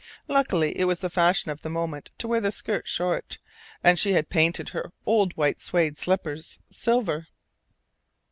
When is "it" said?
0.79-0.85